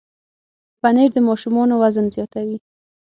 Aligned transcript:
پنېر 0.81 1.09
د 1.13 1.17
ماشومانو 1.27 1.73
وزن 1.83 2.05
زیاتوي. 2.15 2.57